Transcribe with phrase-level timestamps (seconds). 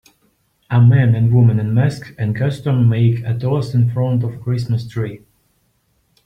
[0.71, 4.37] A man and woman in masks and costume make a toast in front of a
[4.39, 5.21] christmas tree.